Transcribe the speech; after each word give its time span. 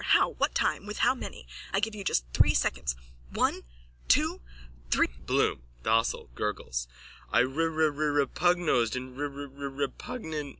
How? 0.03 0.29
What 0.29 0.55
time? 0.55 0.87
With 0.87 0.97
how 0.97 1.13
many? 1.13 1.45
I 1.71 1.79
give 1.79 1.93
you 1.93 2.03
just 2.03 2.25
three 2.33 2.55
seconds. 2.55 2.95
One! 3.31 3.61
Two! 4.07 4.41
Thr... 4.89 5.05
BLOOM: 5.27 5.61
(Docile, 5.83 6.27
gurgles.) 6.33 6.87
I 7.31 7.41
rererepugnosed 7.43 8.95
in 8.95 9.15
rerererepugnant... 9.15 10.49